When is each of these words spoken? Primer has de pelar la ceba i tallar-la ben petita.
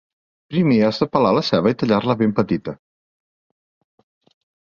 Primer 0.53 0.77
has 0.85 0.99
de 1.01 1.07
pelar 1.17 1.33
la 1.39 1.43
ceba 1.49 1.73
i 1.75 1.77
tallar-la 1.83 2.15
ben 2.23 2.33
petita. 2.41 2.75